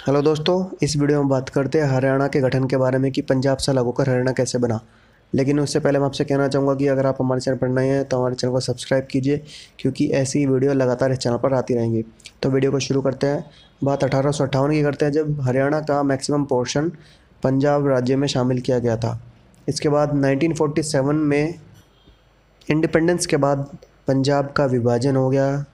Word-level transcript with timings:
Hello 0.00 0.20
दोस्तों, 0.22 0.76
इस 0.82 0.96
video 0.96 1.18
में 1.18 1.28
बात 1.28 1.48
करते 1.48 1.78
हैं 1.78 1.86
हरियाणा 1.86 2.26
के 2.28 2.40
गठन 2.40 2.66
के 2.66 2.76
बारे 2.76 2.98
में 2.98 3.10
कि 3.12 3.22
पंजाब 3.22 3.58
से 3.58 3.72
लागू 3.72 3.90
कर 3.92 4.08
हरियाणा 4.08 4.32
कैसे 4.32 4.58
बना। 4.58 4.78
लेकिन 5.32 5.60
उससे 5.60 5.80
पहले 5.80 5.98
मैं 5.98 6.06
आपसे 6.06 6.24
कहना 6.24 6.46
चाहूँगा 6.48 6.74
कि 6.74 6.86
अगर 6.86 7.06
आप 7.06 7.16
हमारे 7.20 7.40
चैनल 7.40 7.56
पर 7.56 7.68
नए 7.68 7.88
हैं 7.88 8.04
तो 8.04 8.18
हमारे 8.18 8.34
चैनल 8.34 8.52
को 8.52 8.60
सब्सक्राइब 8.60 9.06
कीजिए, 9.10 9.40
क्योंकि 9.78 10.06
ऐसी 10.10 10.44
वीडियो 10.46 10.72
लगातार 10.72 11.12
इस 11.12 11.18
चैनल 11.18 11.36
पर 11.36 11.54
आती 11.54 11.74
रहेंगी। 11.74 12.04
तो 12.42 12.50
वीडियो 12.50 12.72
को 12.72 12.78
शुरू 12.78 13.02
करते 13.02 13.26
हैं। 13.26 13.44
बात 13.84 14.04
अठारह 14.04 14.30
सौ 14.30 14.44
अट्ठावन 14.44 14.70
की 14.70 14.82
करते 14.82 15.04
हैं, 15.04 15.12
जब 15.12 15.40
हरियाणा 15.40 15.80
का 15.80 16.02
मैक्सिमम 16.02 16.44
पोर्शन 16.44 16.90
पंजाब 17.42 17.88
राज्य 17.88 18.16
में 18.16 18.26
शामिल 18.28 18.60
किया 18.60 18.78
गया 18.78 18.96
था। 18.96 19.18
इसके 19.68 19.88
बाद 19.88 20.14
नाइनटीन 20.14 20.54
में 21.14 21.54
इंडिपेंडेंस 22.68 23.26
के 23.26 23.36
बाद 23.36 23.68
पंजाब 24.08 24.52
का 24.52 24.66
विभाजन 24.66 25.16
हो 25.16 25.28
गया। 25.30 25.64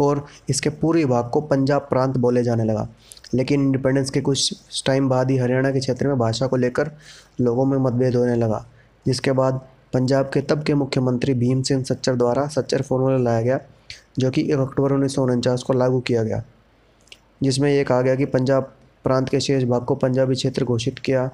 और 0.00 0.24
इसके 0.48 0.70
पूरे 0.70 1.04
भाग 1.04 1.28
को 1.30 1.40
पंजाब 1.40 1.86
प्रांत 1.90 2.16
बोले 2.16 2.42
जाने 2.42 2.64
लगा। 2.64 2.88
लेकिन 3.34 3.62
इंडिपेंडेंस 3.62 4.10
के 4.10 4.20
कुछ 4.20 4.82
टाइम 4.86 5.08
बाद 5.08 5.30
ही 5.30 5.36
हरियाणा 5.38 5.70
के 5.70 5.80
क्षेत्र 5.80 6.08
में 6.08 6.18
भाषा 6.18 6.46
को 6.46 6.56
लेकर 6.56 6.90
लोगों 7.40 7.64
में 7.66 7.76
मतभेद 7.78 8.16
होने 8.16 8.34
लगा, 8.36 8.64
जिसके 9.06 9.32
बाद 9.32 9.60
पंजाब 9.92 10.30
के 10.34 10.40
तब 10.40 10.62
के 10.62 10.74
मुख्यमंत्री 10.74 11.34
भीम 11.34 11.62
सिंह 11.62 11.82
सच्चर 11.84 12.16
द्वारा 12.16 12.46
सच्चर 12.46 12.82
फॉर्मूला 12.82 13.16
लाया 13.16 13.40
गया, 13.40 13.58
जो 14.18 14.30
कि 14.30 14.42
एक 14.42 14.58
अक्टूबर 14.58 14.92
उन्नीस 14.92 15.14
सौ 15.14 15.22
उनचास 15.22 15.62
को 15.62 15.72
लागू 15.72 16.00
किया 16.00 16.22
गया, 16.22 16.42
जिसमें 17.42 17.70
ये 17.72 17.84
कहा 17.84 18.00
गया 18.02 18.14
कि 18.14 18.24
पंजाब 18.24 18.72
प्रांत 19.04 19.28
के 19.28 19.40
शेष 19.40 19.64
भाग 19.64 19.84
को 19.84 19.94
पंजाबी 19.94 20.34
क्षेत्र 20.34 20.64
घोषित 20.64 20.98
किया 20.98 21.30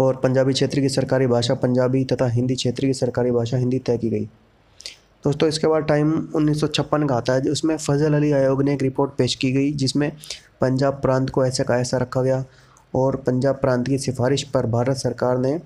और 0.00 0.16
पंजाबी 0.16 0.52
क्षेत्र 0.52 0.80
की 0.80 0.88
सरकारी 0.88 1.26
भाषा 1.26 1.54
पंजाबी 1.54 2.04
तथा 2.04 2.26
हिंदी 2.26 2.54
क्षेत्र 2.54 2.86
की 2.86 2.94
सरकारी 2.94 3.30
भाषा 3.30 3.56
हिंदी 3.56 3.78
तय 3.78 3.98
की 3.98 4.10
गई। 4.10 4.28
दोस्तों, 5.24 5.48
इसके 5.48 5.66
बाद 5.66 5.82
टाइम 5.84 6.12
उन्नीस 6.34 6.60
सौ 6.60 6.66
छप्पन 6.66 7.06
का 7.06 7.14
आता 7.14 7.32
है। 7.32 7.50
उसमें 7.50 7.76
फजल 7.76 8.14
अली 8.14 8.30
आयोग 8.32 8.62
ने 8.62 8.72
एक 8.74 8.82
रिपोर्ट 8.82 9.10
पेश 9.18 9.34
की 9.34 9.50
गई, 9.52 9.70
जिसमें 9.72 10.10
पंजाब 10.60 10.94
प्रांत 10.94 11.30
को 11.30 11.44
ऐसा 11.46 11.64
का 11.64 11.76
ऐसा 11.76 11.98
रखा 11.98 12.22
गया 12.22 12.44
और 12.94 13.16
पंजाब 13.16 13.56
प्रांत 13.56 13.86
की 13.88 13.98
सिफारिश 13.98 14.42
पर 14.44 14.66
भारत 14.66 14.96
सरकार 14.96 15.38
ने 15.38 15.56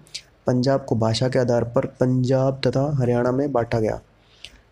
पंजाब 0.46 0.84
को 0.84 0.96
भाषा 0.96 1.28
के 1.28 1.38
आधार 1.38 1.64
पर 1.66 1.86
पंजाब 2.00 2.60
तथा 2.66 2.84
हरियाणा 2.96 3.32
में 3.32 3.50
बांटा 3.52 3.80
गया, 3.80 4.00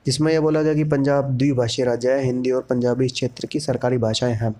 जिसमें 0.06 0.32
यह 0.32 0.40
बोला 0.40 0.62
गया 0.62 0.74
कि 0.74 0.84
पंजाब 0.84 1.36
द्विभाषीय 1.38 1.84
राज्य 1.84 2.12
है, 2.12 2.24
हिंदी 2.24 2.50
और 2.50 2.62
पंजाबी 2.62 3.08
क्षेत्र 3.08 3.46
की 3.46 3.60
सरकारी 3.60 3.98
भाषाएँ 3.98 4.34
हैं। 4.34 4.54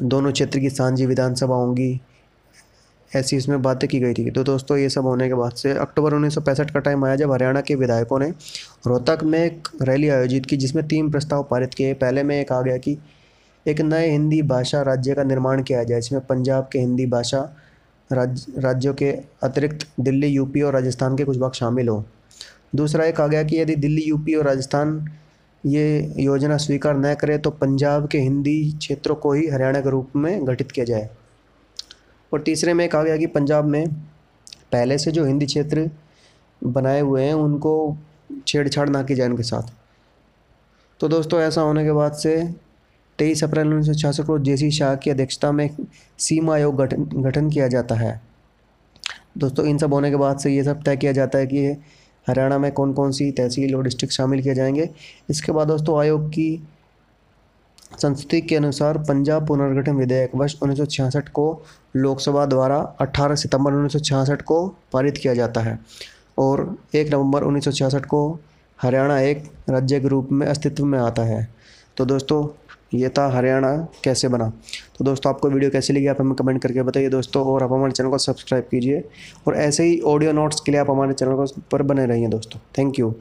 दोनों 0.00 0.32
क्षेत्र 0.32 0.58
की 0.58 0.70
सांझी 0.70 1.06
विधानसभा 1.06 1.54
होंगी 1.54 2.00
ऐसी 3.14 3.36
इसमें 3.36 3.60
बातें 3.62 3.88
की 3.90 3.98
गई 4.00 4.14
थी। 4.14 4.30
तो 4.30 4.42
दोस्तों 4.44 4.76
ये 4.78 4.88
सब 4.88 5.06
होने 5.06 5.28
के 5.28 5.34
बाद 5.34 5.52
से 5.52 5.72
अक्टूबर 5.72 6.14
उन्नीस 6.14 6.34
सौ 6.34 6.40
पैंसठ 6.40 6.70
का 6.70 6.80
टाइम 6.80 7.04
आया 7.04 7.16
जब 7.16 7.32
हरियाणा 7.32 7.60
के 7.60 7.74
विधायकों 7.74 8.18
ने 8.18 8.28
रोहतक 8.86 9.24
में 9.24 9.38
एक 9.38 9.68
रैली 9.82 10.08
आयोजित 10.08 10.46
की 10.46 10.56
जिसमें 10.56 10.86
तीन 10.88 11.10
प्रस्ताव 11.10 11.42
पारित 11.50 11.74
किए। 11.74 11.94
पहले 11.94 12.22
में 12.22 12.40
एक 12.40 12.52
आ 12.52 12.60
गया 12.62 12.76
कि 12.78 12.96
एक 13.66 13.80
नए 13.80 14.10
हिंदी 14.10 14.40
भाषा 14.44 14.82
राज्य 14.82 15.14
का 15.14 15.22
निर्माण 15.24 15.62
किया 15.62 15.82
जाए 15.84 15.98
इसमें 15.98 16.20
पंजाब 16.26 16.68
के 16.72 16.78
हिंदी 16.78 17.06
भाषा 17.06 17.40
राज, 18.10 18.46
राज्यों 18.58 18.94
के 18.94 19.10
अतिरिक्त 19.42 19.86
दिल्ली 20.00 20.26
यूपी 20.26 20.62
और 20.62 20.72
राजस्थान 20.72 21.16
के 21.16 21.24
कुछ 21.24 21.38
भाग 21.38 21.52
शामिल 21.52 21.88
हों। 21.88 22.02
दूसरा 22.76 23.04
एक 23.04 23.20
आ 23.20 23.26
गया 23.26 23.42
कि 23.42 23.60
यदि 23.60 23.76
दिल्ली 23.76 24.02
यूपी 24.02 24.34
और 24.34 24.44
राजस्थान 24.44 25.08
ये 25.64 26.14
योजना 26.18 26.56
स्वीकार 26.56 26.96
न 26.96 27.14
करे 27.14 27.38
तो 27.38 27.50
पंजाब 27.52 28.08
के 28.08 28.18
हिंदी 28.18 28.72
क्षेत्रों 28.78 29.14
को 29.16 29.32
ही 29.32 29.46
हरियाणा 29.48 29.80
के 29.80 29.90
रूप 29.90 30.16
में 30.16 30.46
गठित 30.46 30.70
किया 30.70 30.84
जाए। 30.84 31.08
और 32.32 32.40
तीसरे 32.40 32.74
में 32.74 32.88
कहा 32.88 33.02
गया 33.02 33.16
कि 33.16 33.26
पंजाब 33.26 33.64
में 33.64 33.88
पहले 34.72 34.98
से 34.98 35.10
जो 35.10 35.24
हिंदी 35.24 35.46
क्षेत्र 35.46 35.90
बनाए 36.64 37.00
हुए 37.00 37.24
हैं, 37.24 37.34
उनको 37.34 37.96
छेड़छाड़ 38.46 38.88
ना 38.88 39.02
की 39.02 39.14
जाए 39.14 39.28
उनके 39.28 39.42
साथ। 39.42 39.62
तो 41.00 41.08
दोस्तों, 41.08 41.40
ऐसा 41.40 41.60
होने 41.60 41.84
के 41.84 41.92
बाद 41.92 42.12
से 42.12 42.54
तेईस 43.18 43.44
अप्रैल 43.44 43.68
उन्नीस 43.68 43.86
सौ 43.86 43.94
छियासठ 43.94 44.24
को 44.24 44.38
जे 44.38 44.56
सी 44.56 44.70
शाह 44.70 44.94
की 44.94 45.10
अध्यक्षता 45.10 45.52
में 45.52 45.70
सीमा 46.18 46.54
आयोग 46.54 46.76
गठन 46.76 47.04
गठन 47.04 47.50
किया 47.50 47.68
जाता 47.68 47.94
है। 47.94 48.22
दोस्तों, 49.38 49.66
इन 49.66 49.78
सब 49.78 49.94
होने 49.94 50.10
के 50.10 50.16
बाद 50.16 50.38
से 50.38 50.50
ये 50.50 50.64
सब 50.64 50.82
तय 50.82 50.96
किया 50.96 51.12
जाता 51.12 51.38
है 51.38 51.46
कि 51.46 51.66
हरियाणा 52.28 52.58
में 52.58 52.72
कौन 52.72 52.92
कौन 52.92 53.10
सी 53.10 53.30
तहसील 53.30 53.74
और 53.74 53.84
डिस्ट्रिक्ट 53.84 54.14
शामिल 54.14 54.42
किए 54.42 54.54
जाएँगे। 54.54 54.90
इसके 55.30 55.52
बाद 55.52 55.68
दोस्तों, 55.68 56.00
आयोग 56.00 56.28
की 56.30 56.68
संस्कृति 57.98 58.40
के 58.40 58.56
अनुसार 58.56 58.98
पंजाब 58.98 59.46
पुनर्गठन 59.46 59.96
विधेयक 59.96 60.34
वर्ष 60.34 60.54
उन्नीस 60.62 60.78
सौ 60.78 60.84
छियासठ 60.84 61.28
को 61.28 61.62
लोकसभा 61.96 62.46
द्वारा 62.46 62.78
18 63.02 63.36
सितंबर 63.36 63.72
उन्नीस 63.72 63.92
सौ 63.92 63.98
छियासठ 63.98 64.42
को 64.42 64.66
पारित 64.92 65.18
किया 65.18 65.34
जाता 65.34 65.60
है 65.60 65.78
और 66.38 66.64
1 66.94 67.12
नवंबर 67.12 67.42
उन्नीस 67.42 67.64
सौ 67.64 67.70
छियासठ 67.70 68.04
को 68.04 68.38
हरियाणा 68.78 69.20
एक 69.20 69.44
राज्य 69.70 70.00
के 70.00 70.08
रूप 70.08 70.28
में 70.32 70.46
अस्तित्व 70.46 70.84
में 70.84 70.98
आता 70.98 71.22
है। 71.22 71.48
तो 71.96 72.04
दोस्तों, 72.04 72.46
ये 72.94 73.08
था 73.08 73.26
हरियाणा 73.32 73.76
कैसे 74.04 74.28
बना। 74.28 74.48
तो 74.98 75.04
दोस्तों, 75.04 75.32
आपको 75.34 75.50
वीडियो 75.50 75.70
कैसी 75.70 75.92
लगी 75.92 76.06
आप 76.06 76.20
हमें 76.20 76.34
कमेंट 76.34 76.62
करके 76.62 76.82
बताइए 76.82 77.08
दोस्तों 77.08 77.44
और 77.44 77.62
आप 77.62 77.72
हमारे 77.72 77.92
चैनल 77.92 78.10
को 78.10 78.18
सब्सक्राइब 78.18 78.64
कीजिए 78.70 79.02
और 79.46 79.56
ऐसे 79.56 79.84
ही 79.84 80.00
ऑडियो 80.06 80.32
नोट्स 80.32 80.60
के 80.60 80.72
लिए 80.72 80.80
आप 80.80 80.90
हमारे 80.90 81.12
चैनल 81.12 81.34
को 81.36 81.46
पर 81.72 81.82
बने 81.82 82.06
रहिए 82.06 82.28
दोस्तों। 82.28 82.60
Thank 82.78 82.98
you. 82.98 83.14